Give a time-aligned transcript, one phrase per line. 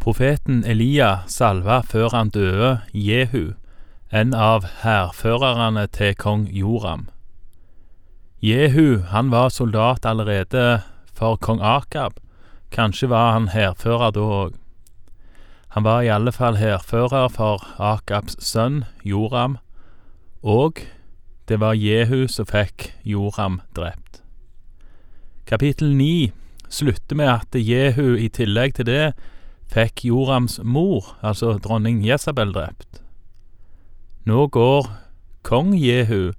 [0.00, 3.52] Profeten Elia salva før han døde Jehu,
[4.08, 7.02] en av hærførerne til kong Joram.
[8.40, 10.80] Jehu han var soldat allerede
[11.12, 12.16] for kong Akab,
[12.72, 14.54] kanskje var han hærfører da òg.
[15.76, 19.58] Han var i alle fall hærfører for Akabs sønn Joram,
[20.40, 20.80] og
[21.44, 24.22] det var Jehu som fikk Joram drept.
[25.44, 26.32] Kapittel ni
[26.72, 29.12] slutter med at Jehu i tillegg til det
[29.70, 33.02] fikk Jorams mor, altså dronning Jesabel, drept.
[34.26, 34.88] Nå går
[35.46, 36.32] kong Jehu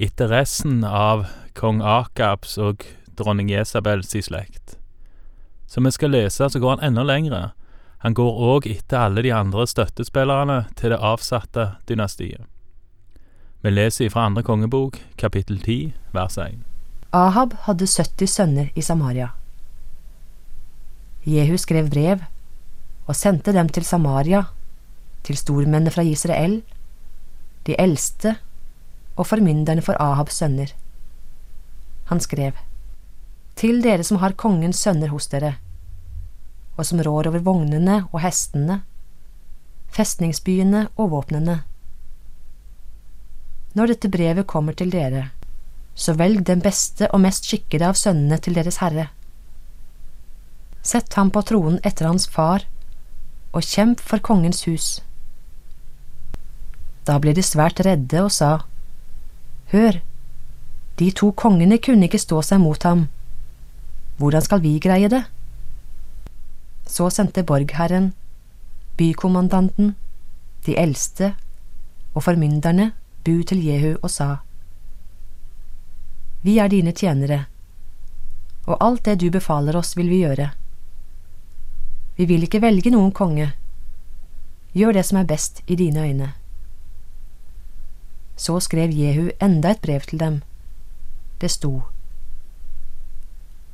[0.00, 2.84] etter resten av kong Akabs og
[3.18, 4.76] dronning Jesabels slekt.
[5.66, 7.50] Som vi skal lese, så går han enda lengre.
[8.00, 12.46] Han går òg etter alle de andre støttespillerne til det avsatte dynastiet.
[13.60, 16.64] Vi leser fra andre kongebok, kapittel 10, vers 1.
[17.12, 19.34] Ahab hadde 70 sønner i Samaria.
[21.28, 22.24] Jehu skrev brev
[23.06, 24.44] og sendte dem til Samaria,
[25.22, 26.60] til stormennene fra Israel,
[27.66, 28.36] de eldste
[29.16, 30.72] og formynderne for Ahabs sønner.
[32.10, 32.52] Han skrev,
[33.56, 35.56] Til dere som har kongens sønner hos dere,
[36.76, 38.80] og som rår over vognene og hestene,
[39.92, 41.60] festningsbyene og våpnene.
[43.74, 45.28] Når dette brevet kommer til dere,
[45.94, 49.10] så velg den beste og mest skikkede av sønnene til deres herre.
[50.82, 52.64] Sett ham på tronen etter hans far,
[53.52, 55.00] og kjemp for kongens hus.
[57.06, 58.60] Da ble de svært redde og sa,
[59.72, 60.00] Hør,
[60.98, 63.06] de to kongene kunne ikke stå seg mot ham,
[64.20, 65.22] hvordan skal vi greie det?
[66.86, 68.10] Så sendte borgherren,
[68.98, 69.94] bykommandanten,
[70.66, 71.34] de eldste
[72.12, 72.90] og formynderne
[73.24, 74.28] bud til Jehu og sa,
[76.42, 77.44] Vi er dine tjenere,
[78.66, 80.50] og alt det du befaler oss vil vi gjøre.
[82.20, 83.46] Vi vil ikke velge noen konge.
[84.76, 86.26] Gjør det som er best i dine øyne.
[88.36, 90.42] Så skrev Jehu enda et brev til dem.
[91.40, 91.80] Det sto,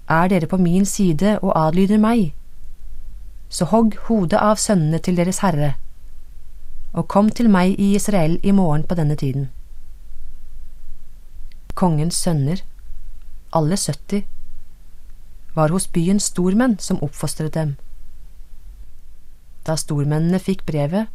[0.08, 2.34] Er dere på min side og adlyder meg,
[3.48, 5.72] så hogg hodet av sønnene til deres herre,
[6.92, 9.48] og kom til meg i Israel i morgen på denne tiden.
[11.74, 12.62] Kongens sønner,
[13.52, 14.22] alle 70,
[15.54, 17.74] var hos byens stormenn som oppfostret dem.
[19.66, 21.08] Da stormennene fikk brevet,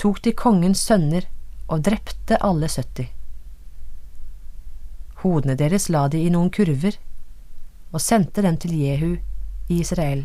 [0.00, 1.26] tok de kongens sønner
[1.68, 3.10] og drepte alle 70.
[5.22, 6.96] Hodene deres la de i noen kurver
[7.92, 9.10] og sendte dem til Jehu
[9.68, 10.24] i Israel.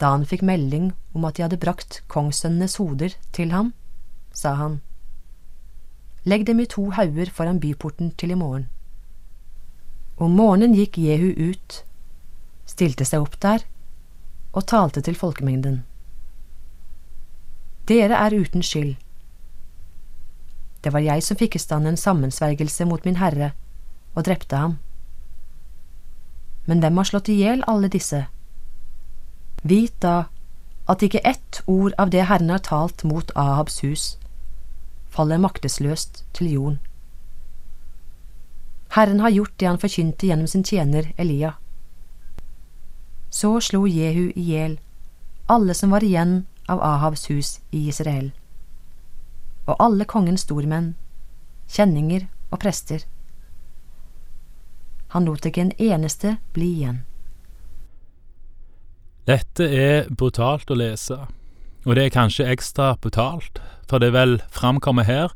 [0.00, 3.74] Da han fikk melding om at de hadde brakt kongssønnenes hoder til ham,
[4.32, 4.80] sa han,
[6.24, 8.68] Legg dem i to hauger foran byporten til i morgen.
[10.16, 11.82] Om morgenen gikk Jehu ut,
[12.66, 13.66] stilte seg opp der
[14.52, 15.82] og talte til folkemengden.
[17.88, 18.94] Dere er uten skyld.
[20.84, 23.52] Det var jeg som fikk i stand en sammensvergelse mot min herre
[24.14, 24.78] og drepte ham.
[26.66, 28.26] Men hvem har slått i hjel alle disse?
[29.62, 30.26] Vit da
[30.90, 34.16] at ikke ett ord av det Herren har talt mot Ahabs hus,
[35.10, 36.80] faller maktesløst til jorden.
[38.92, 41.54] Herren har gjort det han forkynte gjennom sin tjener Elia.
[43.32, 44.78] Så slo Jehu i hjel
[45.52, 48.30] alle som var igjen av Ahavs hus i Israel,
[49.66, 50.94] og alle kongens stormenn,
[51.68, 53.04] kjenninger og prester.
[55.12, 57.02] Han lot ikke en eneste bli igjen.
[59.28, 61.20] Dette er brutalt å lese,
[61.84, 63.60] og det er kanskje ekstra brutalt,
[63.90, 65.34] for det vel framkommer her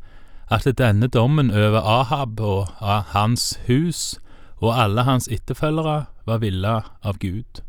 [0.51, 2.71] at denne dommen over Ahab og
[3.13, 4.17] hans hus
[4.63, 7.61] og alle hans etterfølgere var villa av Gud.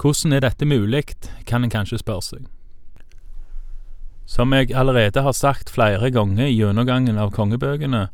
[0.00, 1.04] Hvordan er dette mulig,
[1.46, 2.44] kan en kanskje spørre seg.
[4.26, 8.08] Som jeg allerede har sagt flere ganger i gjennomgangen av kongebøkene,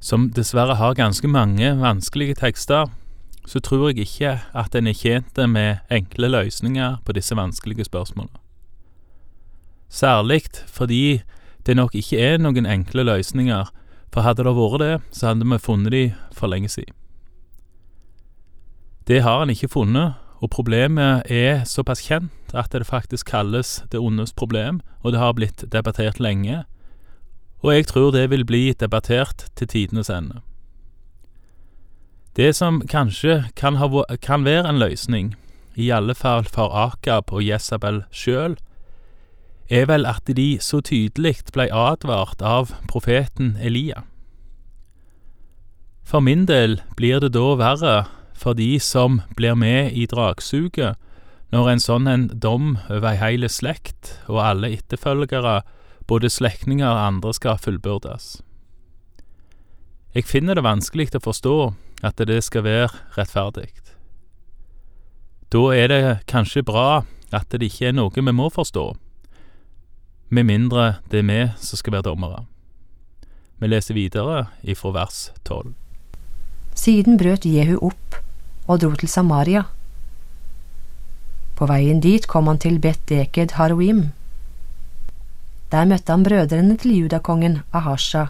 [0.00, 2.88] som dessverre har ganske mange vanskelige tekster,
[3.46, 8.38] så tror jeg ikke at en er tjent med enkle løsninger på disse vanskelige spørsmålene.
[9.90, 11.22] Særlig fordi
[11.66, 13.68] det nok ikke er noen enkle løsninger,
[14.12, 16.94] for hadde det vært det, så hadde vi funnet de for lenge siden.
[19.06, 24.00] Det har en ikke funnet, og problemet er såpass kjent at det faktisk kalles det
[24.00, 26.64] ondes problem, og det har blitt debattert lenge,
[27.60, 30.40] og jeg tror det vil bli debattert til tidenes ende.
[32.36, 33.88] Det som kanskje kan, ha,
[34.22, 35.34] kan være en løsning,
[35.76, 38.56] i alle fall for Akab og Jesabel sjøl,
[39.70, 44.02] er vel at de så tydelig blei advart av profeten Elia.
[46.02, 47.94] For min del blir det da verre
[48.40, 50.96] for de som blir med i dragsuget
[51.52, 55.60] når en sånn en dom over ei heil slekt og alle etterfølgere,
[56.06, 58.38] både slektninger og andre, skal fullbyrdes.
[60.14, 61.56] Jeg finner det vanskelig å forstå
[62.06, 62.88] at det skal være
[63.18, 63.68] rettferdig.
[65.50, 67.02] Da er det kanskje bra
[67.34, 68.86] at det ikke er noe vi må forstå,
[70.30, 72.44] med mindre det er vi som skal være dommere.
[73.58, 75.74] Vi leser videre ifra vers tolv.
[76.78, 78.20] Siden brøt Jehu opp
[78.70, 79.64] og dro til Samaria.
[81.58, 84.12] På veien dit kom han til Bet Deked Haroim.
[85.74, 88.28] Der møtte han brødrene til judakongen Ahasha,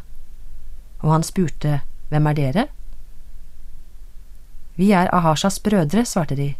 [1.01, 2.65] og han spurte Hvem er dere?
[4.77, 6.55] Vi er Ahashas brødre, svarte de.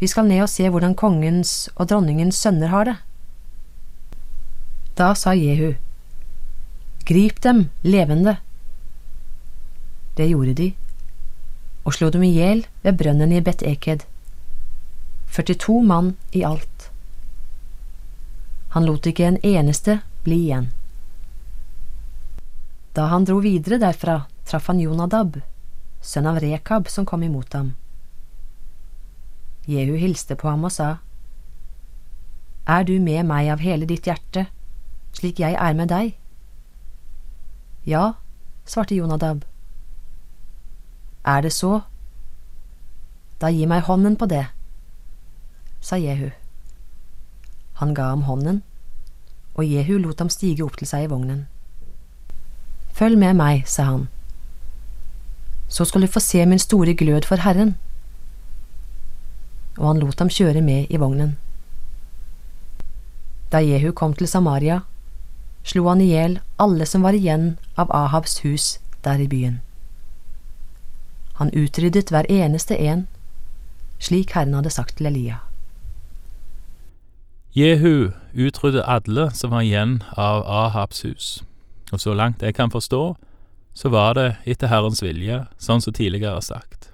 [0.00, 2.96] Vi skal ned og se hvordan kongens og dronningens sønner har det.
[4.98, 5.74] Da sa Jehu,
[7.06, 8.36] Grip dem levende.
[10.16, 10.72] Det gjorde de,
[11.86, 14.02] og slo dem i hjel ved brønnen i Bet Eked.
[15.30, 16.90] 42 mann i alt.
[18.74, 20.70] Han lot ikke en eneste bli igjen.
[22.96, 25.38] Da han dro videre derfra, traff han Jonadab,
[26.02, 27.74] sønn av Rekab, som kom imot ham.
[29.66, 30.98] Jehu hilste på ham og sa,
[32.66, 34.46] Er du med meg av hele ditt hjerte,
[35.14, 36.16] slik jeg er med deg?
[37.86, 38.14] Ja,
[38.66, 39.44] svarte Jonadab.
[41.26, 41.80] Er det så?
[43.40, 44.46] Da gi meg hånden på det,
[45.80, 46.30] sa Jehu.
[47.82, 48.62] Han ga ham hånden,
[49.54, 51.46] og Jehu lot ham stige opp til seg i vognen.
[52.96, 54.06] Følg med meg, sa han.
[55.68, 57.74] Så skal du få se min store glød for Herren.
[59.76, 61.36] Og han lot ham kjøre med i vognen.
[63.52, 64.80] Da Jehu kom til Samaria,
[65.64, 69.60] slo han i hjel alle som var igjen av Ahabs hus der i byen.
[71.36, 73.06] Han utryddet hver eneste en,
[73.98, 75.42] slik Herren hadde sagt til Elia.
[77.56, 81.28] Jehu utryddet alle som var igjen av Ahabs hus,
[81.92, 83.16] og så langt jeg kan forstå,
[83.76, 86.90] så var det etter Herrens vilje, sånn som tidligere sagt.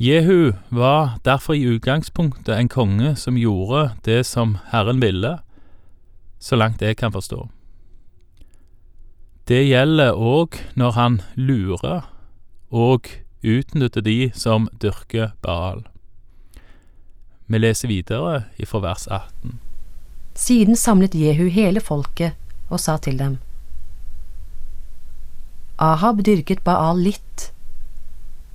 [0.00, 5.38] Jehu var derfor i utgangspunktet en konge som gjorde det som Herren ville,
[6.40, 7.46] så langt jeg kan forstå.
[9.48, 12.08] Det gjelder òg når han lurer
[12.70, 13.10] og
[13.44, 15.84] utnytte de som dyrker Baal.
[17.46, 19.58] Vi leser videre ifra vers 18.
[20.34, 22.34] Siden samlet Jehu hele folket
[22.70, 23.38] og sa til dem.
[25.78, 27.50] Ahab dyrket Baal litt.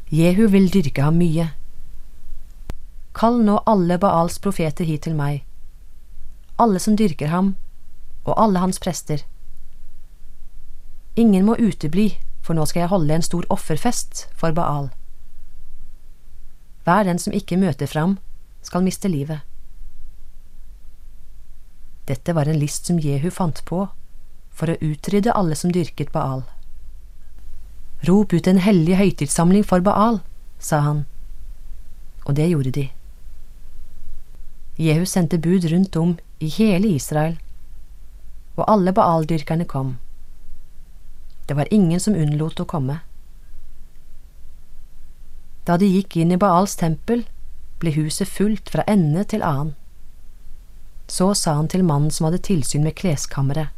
[0.09, 1.51] Jehu vil dyrke ham mye.
[3.13, 5.43] Kall nå alle Baals profeter hit til meg,
[6.57, 7.55] alle som dyrker ham,
[8.23, 9.25] og alle hans prester.
[11.19, 14.89] Ingen må utebli, for nå skal jeg holde en stor offerfest for Baal.
[16.83, 18.17] Hver den som ikke møter fram,
[18.61, 19.39] skal miste livet.
[22.09, 23.85] Dette var en list som Jehu fant på
[24.49, 26.41] for å utrydde alle som dyrket Baal.
[28.07, 30.21] Rop ut en hellig høytidssamling for Baal,
[30.59, 31.03] sa han,
[32.25, 32.87] og det gjorde de.
[34.79, 37.37] Jehu sendte bud rundt om i hele Israel
[38.59, 39.97] og alle Baal-dyrkerne kom.
[41.49, 42.99] Det var ingen som unnlot å komme.
[45.65, 47.23] Da de gikk inn i Baals tempel,
[47.81, 49.71] ble huset fullt fra ende til annen.
[51.09, 53.73] Så sa han til mannen som hadde tilsyn med kleskammeret,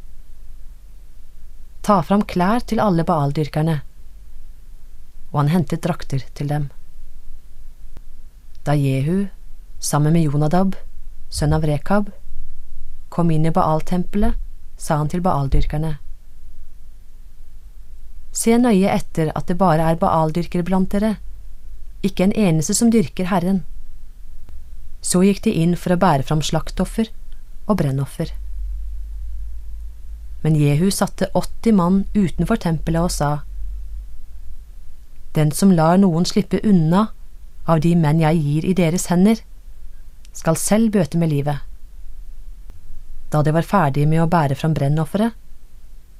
[1.82, 3.80] Ta fram klær til alle Baal-dyrkerne,
[5.32, 6.68] og han hentet drakter til dem.
[8.68, 9.30] Da Jehu,
[9.80, 10.76] sammen med Jonadab,
[11.32, 12.12] sønn av Rekab,
[13.08, 14.36] kom inn i Baal-tempelet,
[14.76, 15.96] sa han til baaldyrkerne.
[18.32, 21.16] Se nøye etter at det bare er baaldyrkere blant dere,
[22.02, 23.62] ikke en eneste som dyrker Herren.
[25.04, 27.10] Så gikk de inn for å bære fram slaktoffer
[27.66, 28.32] og brennoffer.
[30.42, 33.30] Men Jehu satte 80 mann utenfor tempelet og sa,
[35.36, 37.10] Den som lar noen slippe unna
[37.64, 39.38] av de menn jeg gir i deres hender,
[40.32, 41.60] skal selv bøte med livet.
[43.32, 45.36] Da de var ferdige med å bære fram brennofferet,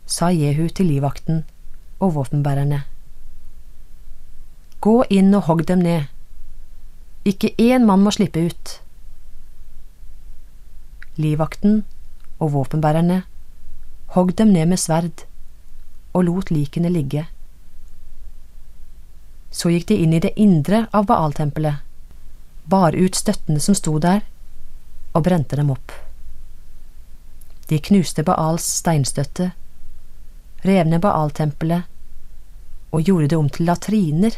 [0.07, 1.42] sa Jehu til livvakten
[2.02, 2.82] og våpenbærerne.
[4.82, 6.09] Gå inn og hogg dem ned.
[7.25, 8.78] Ikke én mann må slippe ut.
[11.23, 11.85] Livvakten
[12.42, 13.23] og våpenbærerne
[14.16, 15.25] hogg dem ned med sverd
[16.12, 17.28] og lot likene ligge.
[19.52, 21.85] Så gikk de inn i det indre av Baal-tempelet,
[22.64, 24.25] bar ut støttene som sto der,
[25.12, 25.92] og brente dem opp.
[27.68, 29.52] De knuste Baals steinstøtte,
[30.64, 31.92] rev ned Baal-tempelet
[32.93, 34.37] og gjorde det om til latriner,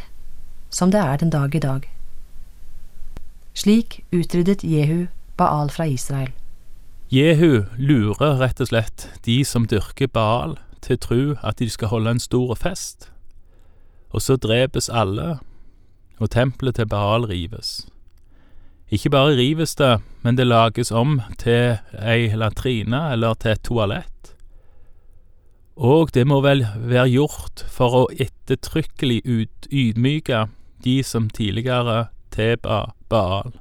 [0.69, 1.85] som det er den dag i dag.
[3.55, 5.07] Slik utryddet Jehu
[5.37, 6.31] Baal fra Israel.
[7.11, 11.91] Jehu lurer rett og slett de som dyrker Baal, til å tro at de skal
[11.91, 13.09] holde en stor fest.
[14.11, 15.39] Og så drepes alle,
[16.19, 17.87] og tempelet til Baal rives.
[18.91, 24.34] Ikke bare rives det, men det lages om til ei latrine eller til et toalett.
[25.75, 30.45] Og det må vel være gjort for å ettertrykkelig ut, ydmyke
[30.83, 33.51] de som tidligere tilba Baal.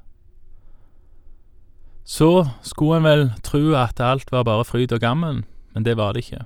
[2.04, 5.44] Så skulle en vel tro at alt var bare fryd og gammen,
[5.74, 6.44] men det var det ikke.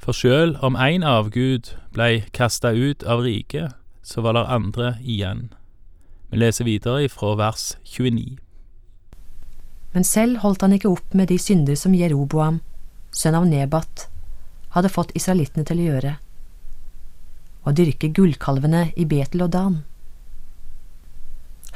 [0.00, 5.50] For sjøl om én avgud blei kasta ut av riket, så var det andre igjen.
[6.30, 8.38] Vi leser videre fra vers 29.
[9.92, 12.60] Men selv holdt han ikke opp med de synder som Jeroboam,
[13.10, 14.06] sønn av Nebat,
[14.74, 16.12] hadde fått israelittene til å gjøre,
[17.66, 19.80] å dyrke gullkalvene i Betel og Dan.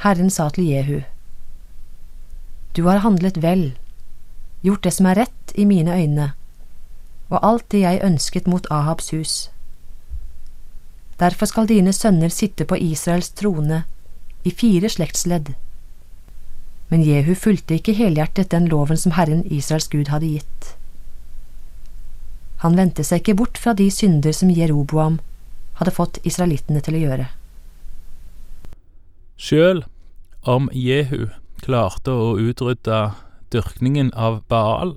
[0.03, 1.01] Herren sa til Jehu,
[2.75, 3.77] Du har handlet vel,
[4.61, 6.31] gjort det som er rett i mine øyne,
[7.29, 9.35] og alt det jeg ønsket mot Ahabs hus.
[11.19, 13.85] Derfor skal dine sønner sitte på Israels trone
[14.43, 15.53] i fire slektsledd.
[16.89, 20.75] Men Jehu fulgte ikke helhjertet den loven som Herren Israels Gud hadde gitt.
[22.65, 25.19] Han vendte seg ikke bort fra de synder som Jeroboam
[25.77, 27.27] hadde fått israelittene til å gjøre.
[29.37, 29.83] Sjøl
[30.49, 31.27] om Jehu
[31.61, 32.99] klarte å utrydde
[33.53, 34.95] dyrkningen av Baal,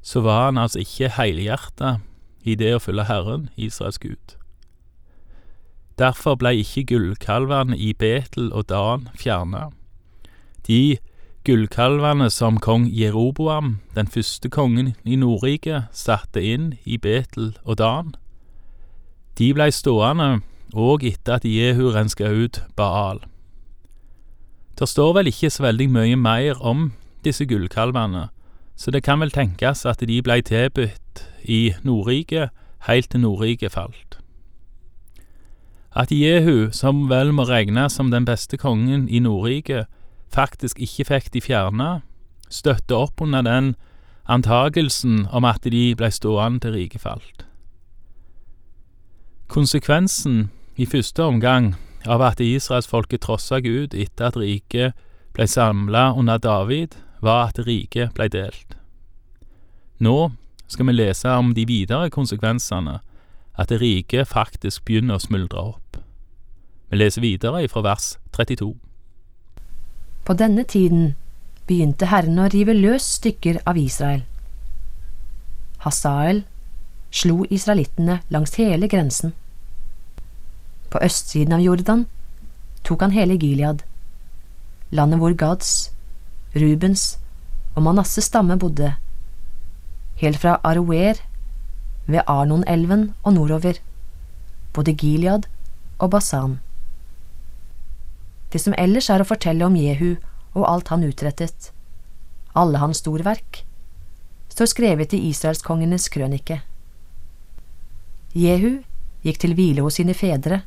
[0.00, 1.98] så var han altså ikke helhjerta
[2.46, 4.36] i det å følge Herren, Israels Gud.
[6.00, 9.70] Derfor ble ikke gullkalvene i Betel og Dan fjerna.
[10.68, 10.98] De
[11.46, 18.14] gullkalvene som kong Jeroboam, den første kongen i Nordriket, satte inn i Betel og Dan,
[19.38, 20.40] de blei stående
[20.74, 23.20] òg etter at Jehu renska ut Baal.
[24.74, 26.90] Det står vel ikke så veldig mye mer om
[27.24, 28.26] disse gullkalvene,
[28.74, 32.50] så det kan vel tenkes at de blei tilbudt i Nordriket
[32.88, 34.18] heilt til Nordriket falt.
[35.94, 39.86] At Jehu, som vel må regnes som den beste kongen i Nordriket,
[40.32, 42.00] faktisk ikke fikk de fjerna,
[42.50, 43.74] støtter opp under den
[44.26, 47.46] antagelsen om at de blei stående til riket falt.
[49.48, 51.74] Konsekvensen i første omgang
[52.06, 54.96] av at israelsfolket trossa Gud etter at riket
[55.36, 58.76] blei samla under David, var at riket blei delt.
[59.98, 60.32] Nå
[60.66, 62.98] skal vi lese om de videre konsekvensene,
[63.56, 66.00] at riket faktisk begynner å smuldre opp.
[66.90, 68.74] Vi leser videre fra vers 32.
[70.26, 71.14] På denne tiden
[71.70, 74.24] begynte Herren å rive løs stykker av Israel.
[75.84, 76.42] Hasael
[77.14, 79.36] slo israelittene langs hele grensen.
[80.90, 82.04] På østsiden av Jordan
[82.82, 83.84] tok han hele Gilead,
[84.90, 85.92] landet hvor Gads,
[86.58, 87.06] Rubens
[87.76, 88.96] og Manasses stamme bodde,
[90.18, 91.22] helt fra Aroer
[92.06, 93.78] ved Arnonelven og nordover,
[94.74, 95.46] både Gilead
[95.98, 96.58] og Basan.
[98.52, 100.16] Det som ellers er å fortelle om Jehu
[100.56, 101.72] og alt han utrettet,
[102.54, 103.64] alle hans storverk,
[104.48, 106.62] står skrevet i israelskongenes krønike.
[108.36, 108.82] Jehu
[109.26, 110.62] gikk til hvile hos sine fedre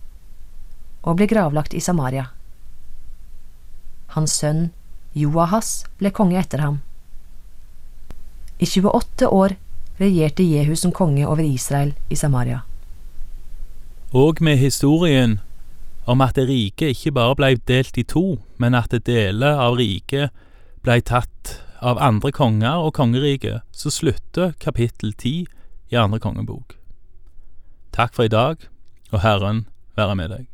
[1.02, 2.28] og ble gravlagt i Samaria.
[4.14, 4.70] Hans sønn
[5.18, 6.82] Joahas ble konge etter ham.
[8.60, 9.56] I 28 år
[10.00, 12.62] regjerte Jehu som konge over Israel i Samaria.
[14.14, 15.40] Og med historien
[16.10, 20.34] om at riket ikke bare blei delt i to, men at deler av riket
[20.82, 25.46] blei tatt av andre konger og kongeriket, så slutter kapittel ti
[25.90, 26.76] i andre kongebok.
[27.96, 28.58] Takk for i dag,
[29.14, 30.48] og Herren være med deg.